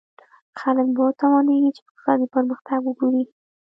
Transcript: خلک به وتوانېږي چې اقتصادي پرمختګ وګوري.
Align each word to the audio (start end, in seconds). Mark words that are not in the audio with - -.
خلک 0.59 0.87
به 0.95 1.01
وتوانېږي 1.07 1.71
چې 1.75 1.81
اقتصادي 1.83 2.25
پرمختګ 2.35 2.79
وګوري. 2.85 3.23